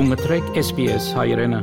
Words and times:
Դու 0.00 0.06
մտրեք 0.08 0.46
SPS 0.56 1.06
հայրենը։ 1.12 1.58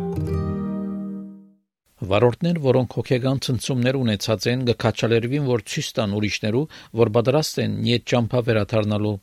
Վարորդներ, 2.10 2.60
որոնք 2.66 2.92
հոգեգան 2.98 3.40
ցնցումներ 3.48 3.98
ունեցած 3.98 4.46
են, 4.52 4.66
գկաչալերվին, 4.68 5.48
որ 5.50 5.64
ցույց 5.72 5.88
տան 5.98 6.14
ուրիշներու, 6.20 6.62
որ 7.02 7.12
պատրաստ 7.16 7.62
են 7.64 7.74
իդ 7.96 8.06
ճամփա 8.14 8.42
վերաթարնալու։ 8.50 9.16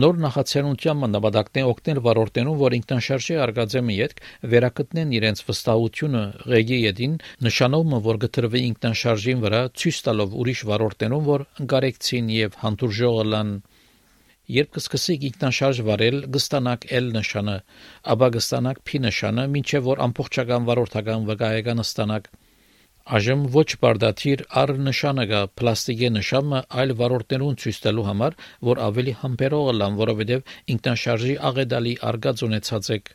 Նոր 0.00 0.22
նախաձեռնության 0.24 1.04
է 1.60 1.66
օգնել 1.68 2.00
վարորդներուն, 2.08 2.58
որ 2.64 2.78
ինքնաշարժի 2.78 3.36
արգածեմի 3.44 3.98
յետք 4.00 4.24
վերակտնեն 4.56 5.12
իրենց 5.20 5.44
վստահությունը 5.52 6.22
ղեգի 6.48 6.78
յետին, 6.88 7.18
նշանով 7.44 7.92
որ 8.08 8.22
գտրվի 8.24 8.64
ինքնաշարժին 8.72 9.44
վրա 9.44 9.60
ցույց 9.84 10.00
տալով 10.08 10.38
ուրիշ 10.40 10.64
վարորդներուն, 10.72 11.28
որ 11.28 11.46
գարեկցին 11.76 12.32
եւ 12.38 12.58
հանդուրժողը 12.64 13.28
լան 13.36 13.52
Երբ 14.48 14.68
կսկսեք 14.74 15.24
ինքնաշարժ 15.28 15.78
վարել, 15.84 16.14
կստանաք 16.34 16.84
L 16.98 17.08
նշանը, 17.14 17.56
ապա 18.14 18.28
կստանաք 18.36 18.78
P 18.88 19.00
նշանը, 19.04 19.44
ինչեւ 19.60 19.82
որ 19.88 20.00
ամբողջական 20.06 20.68
վարորդական 20.68 21.26
վկայականը 21.28 21.84
ստանաք։ 21.88 22.30
Այժմ 23.18 23.44
ոչ 23.58 23.66
բարդաթիր 23.82 24.44
առ 24.62 24.72
նշանը 24.86 25.28
կա 25.28 25.42
պլաստիկի 25.60 26.10
նշանը 26.16 26.62
այլ 26.80 26.96
վարորդներուն 27.02 27.60
ցույց 27.60 27.82
տալու 27.84 28.08
համար, 28.08 28.40
որ 28.72 28.82
ավելի 28.88 29.14
համբերող 29.20 29.70
լան, 29.82 30.00
որովհետև 30.00 30.56
ինքնաշարժի 30.76 31.38
աղետալի 31.52 31.94
արգած 32.12 32.44
ունեցած 32.48 32.92
եք։ 32.98 33.14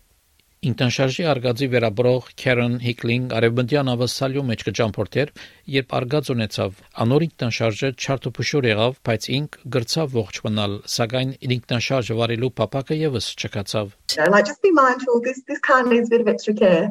Ինքնաշարժի 0.63 1.25
արգածի 1.27 1.67
վերաբրող 1.73 2.27
Քերեն 2.39 2.75
Հիկլինգ 2.79 3.33
արևմտյան 3.35 3.89
ավասալյու 3.93 4.43
մեջ 4.47 4.61
կճամփորդեր, 4.67 5.31
երբ 5.75 5.95
արգած 5.97 6.29
ունեցավ, 6.33 6.77
անոր 7.03 7.25
ինքնաշարժը 7.25 7.89
չարթոփշուր 7.99 8.67
եղավ, 8.69 8.95
բայց 9.09 9.27
ինք 9.37 9.57
գրծավ 9.75 10.15
ողջ 10.19 10.39
մնալ, 10.45 10.77
սակայն 10.93 11.33
ինքնաշարժ 11.57 12.11
վարելու 12.19 12.51
փապակը 12.61 12.99
եւս 13.01 13.27
չկացավ։ 13.43 13.91
Like 14.35 14.47
just 14.47 14.63
be 14.63 14.71
mindful 14.71 15.19
this 15.27 15.43
this 15.51 15.59
car 15.59 15.83
needs 15.83 16.07
a 16.07 16.15
bit 16.15 16.23
of 16.23 16.31
extra 16.31 16.53
care. 16.53 16.87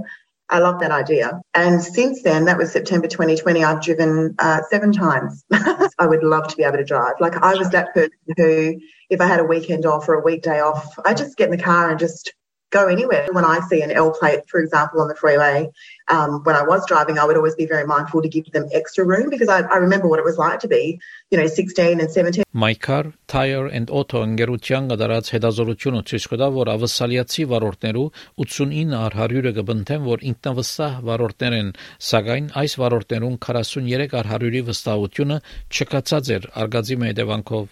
I 0.51 0.59
love 0.59 0.81
that 0.81 0.91
idea. 0.91 1.41
And 1.55 1.81
since 1.81 2.23
then, 2.23 2.45
that 2.45 2.59
was 2.59 2.73
September 2.73 3.09
2020, 3.09 3.65
I've 3.65 3.81
driven 3.81 4.35
uh, 4.39 4.61
seven 4.69 4.93
times. 4.93 5.43
I 5.99 6.07
would 6.07 6.23
love 6.23 6.49
to 6.49 6.57
be 6.57 6.65
able 6.65 6.77
to 6.77 6.85
drive. 6.85 7.15
Like 7.21 7.37
I 7.37 7.55
was 7.55 7.71
that 7.71 7.95
person 7.95 8.37
who, 8.37 8.77
if 9.09 9.23
I 9.23 9.27
had 9.27 9.41
a 9.41 9.45
weekend 9.45 9.87
off 9.87 10.11
or 10.11 10.21
a 10.21 10.23
weekday 10.23 10.61
off, 10.61 10.99
I 11.07 11.15
just 11.15 11.39
get 11.39 11.49
in 11.49 11.57
the 11.57 11.63
car 11.63 11.89
and 11.89 11.99
just 11.99 12.35
go 12.73 12.89
anywhere. 12.89 13.29
When 13.31 13.45
I 13.45 13.61
see 13.61 13.81
an 13.83 13.93
L 13.93 14.11
plate, 14.11 14.49
for 14.49 14.59
example, 14.61 15.01
on 15.01 15.09
the 15.09 15.15
freeway, 15.15 15.71
um, 16.09 16.43
when 16.45 16.57
I 16.57 16.63
was 16.63 16.85
driving, 16.87 17.19
I 17.19 17.25
would 17.25 17.37
always 17.37 17.55
be 17.55 17.67
very 17.67 17.87
mindful 17.87 18.23
to 18.23 18.29
give 18.29 18.51
them 18.51 18.69
extra 18.73 19.05
room 19.05 19.31
because 19.31 19.49
I, 19.49 19.61
I 19.61 19.77
remember 19.77 20.09
what 20.09 20.19
it 20.19 20.25
was 20.25 20.39
like 20.39 20.59
to 20.61 20.69
be, 20.69 20.99
you 21.31 21.39
know, 21.39 21.47
16 21.47 22.01
and 22.01 22.11
17. 22.11 22.45
My 22.53 22.75
car, 22.75 23.13
tire 23.29 23.67
and 23.67 23.91
auto 23.91 24.25
ընկերության 24.27 24.89
կդարած 24.93 25.31
հետազորությունը 25.37 26.03
ցույց 26.11 26.27
կտա, 26.33 26.49
որ 26.57 26.73
ավասալիացի 26.75 27.47
վարորդներու 27.53 28.07
89 28.47 28.97
առ 29.03 29.19
100-ը 29.21 29.53
կբնթեն, 29.61 30.03
որ 30.09 30.27
ինքնավստահ 30.33 30.99
վարորդներ 31.11 31.59
են, 31.61 31.71
սակայն 32.13 32.51
այս 32.63 32.79
վարորդներուն 32.83 33.39
43 33.47 34.19
առ 34.23 34.33
100-ի 34.37 34.65
վստահությունը 34.73 35.39
չկացած 35.73 36.35
էր 36.39 36.51
արգածի 36.65 37.01
հետևանքով։ 37.03 37.71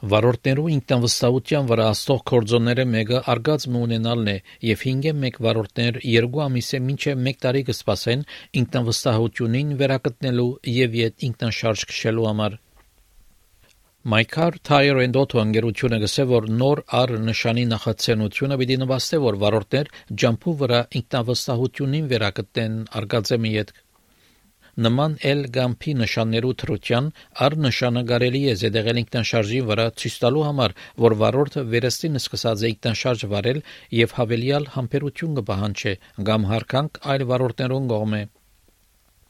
Վարորդներու 0.00 0.70
ինքնավստահության 0.72 1.66
վրա 1.70 1.86
աստող 1.92 2.20
կորձոնները 2.30 2.84
մեկը 2.92 3.18
արգածմ 3.32 3.74
ունենալն 3.80 4.30
է 4.32 4.36
եւ 4.68 4.84
5-ը 4.84 5.12
1 5.28 5.40
վարորդներ 5.46 5.98
2 6.04 6.40
ամիսը 6.44 6.80
մինչեւ 6.86 7.20
1 7.32 7.40
տարի 7.44 7.62
կսպասեն 7.68 8.24
ինքնավստահությունին 8.60 9.74
վերակտնելու 9.82 10.48
եւ 10.76 10.96
իդ 11.02 11.26
ինքնաշարժ 11.28 11.84
քշելու 11.92 12.26
համար։ 12.30 12.56
My 14.14 14.24
Car 14.24 14.52
Tire 14.70 15.04
and 15.04 15.20
Auto 15.20 15.42
ընկերությունը 15.44 16.00
գսե 16.06 16.24
որ 16.32 16.48
նոր 16.62 16.80
առ 17.02 17.10
նշանի 17.26 17.66
նախաձեռնությունը 17.74 18.56
պիտի 18.62 18.78
նվաստե 18.86 19.20
որ 19.26 19.40
վարորդներ 19.44 19.90
ջամփու 20.22 20.54
վրա 20.64 20.80
ինքնավստահությունին 21.02 22.10
վերակտնեն 22.14 22.80
արգածեմի 23.02 23.52
յետք 23.58 23.84
Նման 24.80 25.14
էլ 25.30 25.40
գամփի 25.54 25.92
նշաններու 26.00 26.52
թրության 26.62 27.08
առ 27.46 27.56
նշանը 27.64 28.02
կարելի 28.10 28.42
է 28.52 28.56
զետեղել 28.60 29.00
ինքնաշարժի 29.02 29.60
վրա 29.70 29.86
ցույց 30.00 30.18
տալու 30.24 30.44
համար, 30.48 30.74
որ 31.04 31.16
վարորդը 31.22 31.64
վերստին 31.74 32.20
սկսած 32.22 32.64
է 32.64 32.72
ինքնաշարժ 32.74 33.24
վարել 33.34 33.62
եւ 34.00 34.18
հավելյալ 34.20 34.68
համբերություն 34.80 35.38
կպահանջի 35.40 35.96
կամ 36.30 36.50
հարկանք 36.54 37.02
այլ 37.14 37.26
վարորդներուն 37.32 37.90
կողմէ։ 37.94 38.22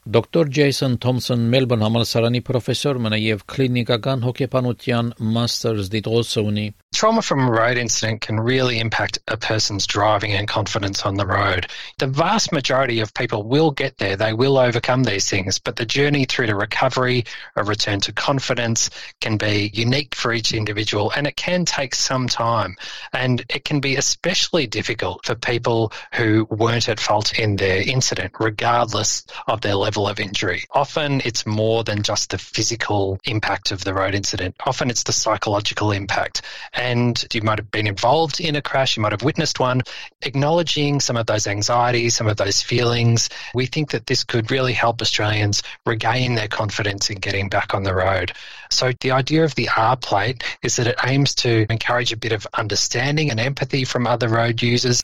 Դոկտոր 0.01 0.47
Ջեյսոն 0.57 0.93
Թոմսոն 1.03 1.41
Մելբոurne 1.53 1.85
համալսարանի 1.85 2.39
պրոֆեսոր 2.47 2.99
մնա 3.05 3.17
եւ 3.21 3.43
կլինիկական 3.53 4.23
հոգեբանության 4.25 5.11
մաստերս 5.35 5.91
դիտողը 5.93 6.41
ունի։ 6.41 6.63
Trauma 7.01 7.23
from 7.23 7.47
a 7.47 7.51
road 7.51 7.79
incident 7.79 8.21
can 8.21 8.39
really 8.39 8.77
impact 8.77 9.17
a 9.27 9.35
person's 9.35 9.87
driving 9.87 10.33
and 10.33 10.47
confidence 10.47 11.01
on 11.01 11.15
the 11.15 11.25
road. 11.25 11.65
The 11.97 12.05
vast 12.05 12.51
majority 12.51 12.99
of 12.99 13.11
people 13.15 13.41
will 13.41 13.71
get 13.71 13.97
there, 13.97 14.15
they 14.15 14.33
will 14.33 14.59
overcome 14.59 15.03
these 15.03 15.27
things, 15.27 15.57
but 15.57 15.75
the 15.75 15.85
journey 15.87 16.25
through 16.25 16.45
to 16.45 16.55
recovery, 16.55 17.25
a 17.55 17.63
return 17.63 18.01
to 18.01 18.13
confidence 18.13 18.91
can 19.19 19.37
be 19.37 19.71
unique 19.73 20.13
for 20.13 20.31
each 20.31 20.53
individual 20.53 21.11
and 21.15 21.25
it 21.25 21.35
can 21.35 21.65
take 21.65 21.95
some 21.95 22.27
time. 22.27 22.75
And 23.11 23.43
it 23.49 23.65
can 23.65 23.79
be 23.79 23.95
especially 23.95 24.67
difficult 24.67 25.25
for 25.25 25.33
people 25.33 25.93
who 26.13 26.45
weren't 26.51 26.87
at 26.87 26.99
fault 26.99 27.33
in 27.33 27.55
their 27.55 27.81
incident, 27.81 28.33
regardless 28.39 29.25
of 29.47 29.61
their 29.61 29.73
level 29.73 30.07
of 30.07 30.19
injury. 30.19 30.65
Often 30.69 31.23
it's 31.25 31.47
more 31.47 31.83
than 31.83 32.03
just 32.03 32.29
the 32.29 32.37
physical 32.37 33.19
impact 33.23 33.71
of 33.71 33.83
the 33.83 33.95
road 33.95 34.13
incident. 34.13 34.53
Often 34.63 34.91
it's 34.91 35.01
the 35.01 35.13
psychological 35.13 35.91
impact 35.91 36.43
and 36.73 36.90
and 36.91 37.25
you 37.33 37.41
might 37.41 37.57
have 37.57 37.71
been 37.71 37.87
involved 37.87 38.39
in 38.39 38.55
a 38.55 38.61
crash, 38.61 38.97
you 38.97 39.03
might 39.03 39.13
have 39.13 39.23
witnessed 39.23 39.59
one, 39.59 39.81
acknowledging 40.21 40.99
some 40.99 41.15
of 41.15 41.25
those 41.25 41.47
anxieties, 41.47 42.15
some 42.15 42.27
of 42.27 42.37
those 42.37 42.61
feelings. 42.61 43.29
We 43.55 43.65
think 43.65 43.91
that 43.91 44.05
this 44.05 44.23
could 44.23 44.51
really 44.51 44.73
help 44.73 45.01
Australians 45.01 45.63
regain 45.85 46.35
their 46.35 46.49
confidence 46.49 47.09
in 47.09 47.17
getting 47.19 47.49
back 47.49 47.73
on 47.73 47.83
the 47.83 47.95
road. 47.95 48.33
So, 48.69 48.91
the 48.99 49.11
idea 49.11 49.43
of 49.43 49.55
the 49.55 49.69
R 49.75 49.97
plate 49.97 50.43
is 50.63 50.75
that 50.75 50.87
it 50.87 50.95
aims 51.05 51.35
to 51.35 51.65
encourage 51.69 52.11
a 52.13 52.17
bit 52.17 52.31
of 52.31 52.45
understanding 52.53 53.31
and 53.31 53.39
empathy 53.39 53.83
from 53.83 54.05
other 54.05 54.29
road 54.29 54.61
users. 54.61 55.01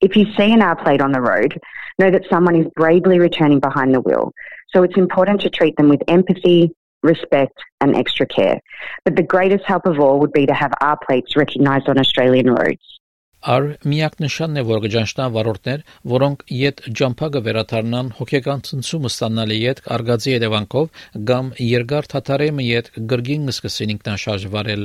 If 0.00 0.16
you 0.16 0.26
see 0.36 0.52
an 0.52 0.62
R 0.62 0.76
plate 0.76 1.00
on 1.00 1.12
the 1.12 1.20
road, 1.20 1.58
know 1.98 2.10
that 2.10 2.22
someone 2.30 2.56
is 2.56 2.66
bravely 2.76 3.18
returning 3.18 3.60
behind 3.60 3.94
the 3.94 4.00
wheel. 4.00 4.32
So 4.74 4.82
it's 4.82 4.96
important 4.96 5.40
to 5.42 5.50
treat 5.50 5.76
them 5.76 5.88
with 5.88 6.02
empathy, 6.08 6.74
respect, 7.02 7.58
and 7.80 7.96
extra 7.96 8.26
care. 8.26 8.60
But 9.04 9.16
the 9.16 9.22
greatest 9.22 9.64
help 9.64 9.86
of 9.86 10.00
all 10.00 10.18
would 10.20 10.32
be 10.32 10.46
to 10.46 10.54
have 10.54 10.72
R 10.80 10.98
plates 11.06 11.36
recognised 11.36 11.88
on 11.88 11.98
Australian 11.98 12.50
roads. 12.50 12.98
Ար 13.46 13.66
միակ 13.86 14.16
նշանն 14.18 14.58
է, 14.58 14.62
որ 14.66 14.80
գճանշնան 14.82 15.34
վարորդներ, 15.34 15.82
որոնք 16.12 16.40
իդ 16.58 16.80
ջամփակը 17.00 17.42
վերաթարնան 17.46 18.08
հոգեկան 18.18 18.64
ցնցումը 18.68 19.10
ստանալի 19.12 19.58
իդ 19.72 19.82
արգածի 19.96 20.32
հետևանքով 20.34 20.88
կամ 21.30 21.52
երկար 21.66 22.08
թաթարեմը 22.14 22.66
իդ 22.70 22.90
գրգին 23.12 23.52
սկսին 23.54 23.92
ինքնաշարժ 23.94 24.48
վարել։ 24.56 24.82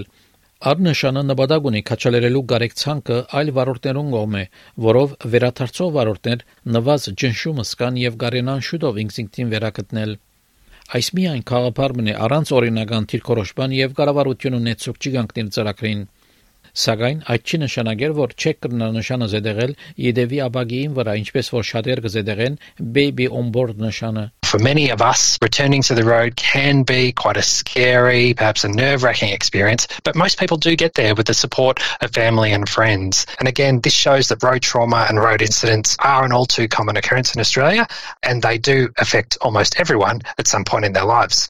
Առնշանը 0.73 1.23
նպատակ 1.33 1.65
ունի 1.69 1.81
քաչալերելու 1.89 2.43
գարեկցանքը 2.53 3.17
այլ 3.41 3.49
վարորդներուն 3.57 4.13
կողմէ, 4.13 4.43
որով 4.85 5.15
վերաթարցող 5.33 5.89
վարորդներ 5.97 6.45
նվազ 6.77 7.09
ջնշումը 7.23 7.65
սկան 7.67 7.99
եւ 8.03 8.21
գարենան 8.21 8.63
շուտով 8.69 9.01
ինքնին 9.03 9.51
վերակտնել։ 9.57 10.15
Այս 10.97 11.09
միայն 11.17 11.43
խաղապար 11.49 11.93
մնե 11.97 12.13
առանց 12.25 12.49
օրինական 12.57 13.07
թիրքորոշման 13.13 13.75
եւ 13.77 13.95
կառավարություն 13.99 14.57
ունեցող 14.59 14.99
չգանքներ 14.99 15.51
ծրագրին։ 15.57 16.03
Սակայն 16.83 17.23
այդ 17.33 17.43
չի 17.47 17.59
նշանակեր, 17.63 18.15
որ 18.19 18.35
չեք 18.35 18.61
կրնա 18.65 18.91
նշանը 18.99 19.27
զեդեղել 19.33 19.75
ԵԴՎ 20.03 20.39
աբագիին 20.49 20.95
վրա, 20.99 21.17
ինչպես 21.23 21.53
որ 21.57 21.67
շատեր 21.71 22.05
կզեդեղեն 22.07 22.61
baby 22.99 23.29
on 23.41 23.53
board 23.55 23.83
նշանը։ 23.87 24.29
For 24.53 24.59
many 24.59 24.91
of 24.91 25.01
us, 25.01 25.39
returning 25.41 25.81
to 25.81 25.95
the 25.95 26.03
road 26.03 26.35
can 26.35 26.83
be 26.83 27.11
quite 27.11 27.37
a 27.37 27.41
scary, 27.41 28.35
perhaps 28.35 28.63
a 28.63 28.67
nerve-wracking 28.67 29.29
experience, 29.29 29.87
but 30.03 30.15
most 30.15 30.37
people 30.37 30.57
do 30.57 30.75
get 30.75 30.93
there 30.93 31.15
with 31.15 31.25
the 31.25 31.33
support 31.33 31.79
of 32.01 32.11
family 32.11 32.51
and 32.51 32.69
friends. 32.69 33.25
And 33.39 33.47
again, 33.47 33.79
this 33.79 33.93
shows 33.93 34.27
that 34.27 34.43
road 34.43 34.61
trauma 34.61 35.07
and 35.09 35.17
road 35.17 35.41
incidents 35.41 35.97
are 35.99 36.23
an 36.23 36.31
all 36.31 36.45
too 36.45 36.67
common 36.67 36.97
occurrence 36.97 37.33
in 37.33 37.41
Australia, 37.41 37.87
and 38.21 38.43
they 38.43 38.59
do 38.59 38.89
affect 38.95 39.39
almost 39.41 39.79
everyone 39.79 40.21
at 40.37 40.47
some 40.47 40.65
point 40.65 40.85
in 40.85 40.93
their 40.93 41.05
lives. 41.05 41.49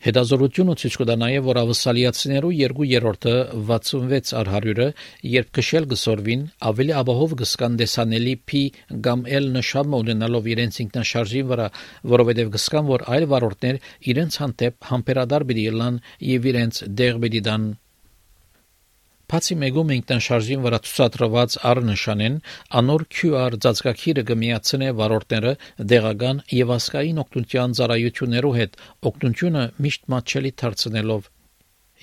Հետազորությունը 0.00 0.74
ցույց 0.80 0.94
կտա 0.96 1.14
նաև, 1.20 1.42
որ 1.44 1.58
ավասալիացիներու 1.60 2.52
2/3-ը 2.58 3.34
66 3.70 4.30
առ 4.40 4.48
100-ը, 4.52 4.86
երբ 5.32 5.50
քշել 5.58 5.88
գսորվին, 5.90 6.46
ավելի 6.70 6.94
ապահով 7.00 7.34
կսկան 7.42 7.76
դեսանելի 7.82 8.34
P 8.48 8.62
կամ 9.08 9.26
L 9.40 9.50
նշանը 9.58 10.00
ունենալով 10.04 10.48
իրենց 10.54 10.80
ինքնաշարժի 10.86 11.44
վրա, 11.52 11.68
որովհետև 12.16 12.54
կսկան, 12.56 12.90
որ 12.94 13.06
այլ 13.12 13.28
վարորդներ 13.34 13.82
իրենց 14.14 14.40
հանդեպ 14.40 14.90
համբերադար 14.94 15.46
պիտի 15.52 15.68
լան 15.82 16.02
եւ 16.30 16.50
իրենց 16.54 16.82
դեղ 17.02 17.22
դան 17.50 17.70
Բացի 19.30 19.56
մեգում 19.62 19.90
ինքնաշարժին 19.94 20.62
վրա 20.66 20.78
ցուցադրված 20.86 21.56
առնշանեն, 21.70 22.38
անոր 22.80 23.04
QR 23.16 23.58
ծածկակիրը 23.66 24.24
կմիացնե 24.30 24.88
վարորդները 25.00 25.52
դեղական 25.94 26.40
եւ 26.60 26.72
ասկային 26.76 27.20
օգնության 27.24 27.76
ծառայություններով 27.80 28.56
հետ, 28.60 28.80
օգնությունը 29.12 29.66
միշտ 29.86 30.08
մատչելի 30.14 30.56
դարձնելով 30.64 31.28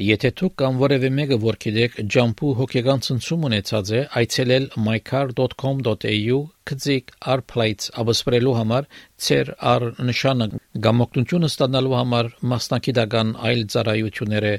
Եթե 0.05 0.29
դուք 0.39 0.53
կամ 0.61 0.75
որևէ 0.79 1.09
մեկը 1.17 1.37
որ 1.41 1.55
գիտեք 1.63 1.95
ջամփու 2.13 2.49
հոգեգան 2.57 2.99
ցնցում 3.05 3.45
ունեցած 3.47 3.91
է, 3.97 4.01
այցելել 4.19 4.67
mycar.com.au 4.87 6.37
քծիկ 6.71 7.13
arplates 7.33 7.89
absprelu 8.03 8.53
համար 8.59 8.89
ծեր 9.27 9.49
առ 9.71 9.87
նշանը 10.11 10.47
գամոկտությունը 10.85 11.49
ստանալու 11.53 11.97
համար 11.97 12.29
մասնակիտական 12.53 13.33
այլ 13.49 13.65
ծառայությունները 13.73 14.53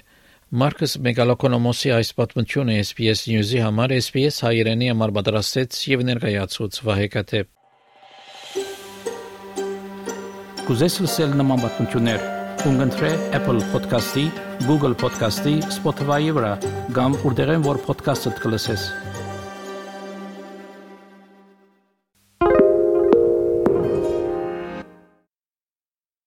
Մարկոս 0.49 0.95
Մեգալոկոնոմոսի 1.05 1.91
այս 1.93 2.11
պատմությունը 2.17 2.79
SPS 2.81 3.27
News-ի 3.29 3.59
համար 3.61 3.93
SPS 3.99 4.39
հայերենի 4.47 4.87
համար 4.89 5.11
պատրաստեց 5.19 5.81
եւ 5.91 6.05
ներկայացուց 6.09 6.79
Վահե 6.89 7.09
Կատեփ 7.13 7.51
Կուզես 10.71 10.97
լսել 11.05 11.37
նման 11.43 11.61
պատմություններ, 11.67 12.25
կընտրե 12.65 13.13
Apple 13.37 13.61
Podcast-ի, 13.75 14.25
Google 14.65 14.97
Podcast-ի, 15.05 15.55
Spotify-ի 15.77 16.33
վրա, 16.41 16.55
կամ 16.97 17.21
որտեղեն 17.29 17.69
որ 17.69 17.85
podcast-ը 17.85 18.33
դուք 18.39 18.51
լսես։ 18.57 18.89